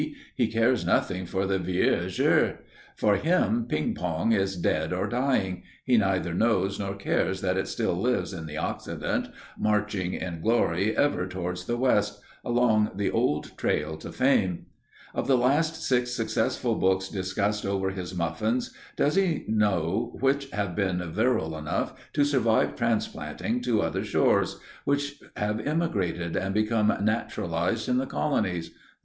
He 0.35 0.47
cares 0.47 0.83
nothing 0.83 1.27
for 1.27 1.45
the 1.45 1.59
vieux 1.59 2.07
jeu. 2.09 2.55
For 2.95 3.17
him, 3.17 3.65
ping 3.69 3.93
pong 3.93 4.31
is 4.31 4.55
dead 4.57 4.91
or 4.91 5.05
dying 5.07 5.61
he 5.85 5.95
neither 5.95 6.33
knows 6.33 6.79
nor 6.79 6.95
cares 6.95 7.41
that 7.41 7.55
it 7.55 7.67
still 7.67 7.93
lives 7.95 8.33
in 8.33 8.47
the 8.47 8.57
Occident, 8.57 9.27
marching 9.59 10.15
in 10.15 10.41
glory 10.41 10.97
ever 10.97 11.27
towards 11.27 11.65
the 11.65 11.77
West, 11.77 12.19
along 12.43 12.93
the 12.95 13.11
old 13.11 13.55
trail 13.59 13.95
to 13.97 14.11
fame. 14.11 14.65
Of 15.13 15.27
the 15.27 15.37
last 15.37 15.83
six 15.83 16.09
successful 16.15 16.73
books 16.73 17.07
discussed 17.07 17.63
over 17.63 17.91
his 17.91 18.15
muffins, 18.15 18.73
does 18.95 19.13
he 19.13 19.45
know 19.47 20.17
which 20.19 20.49
have 20.49 20.75
been 20.75 20.97
virile 21.13 21.55
enough 21.55 21.93
to 22.13 22.25
survive 22.25 22.75
transplanting 22.75 23.61
to 23.61 23.83
other 23.83 24.03
shores 24.03 24.59
which 24.83 25.21
have 25.37 25.59
emigrated 25.59 26.35
and 26.35 26.55
become 26.55 26.91
naturalized 27.01 27.87
in 27.87 27.99
the 27.99 28.07
colonies? 28.07 28.71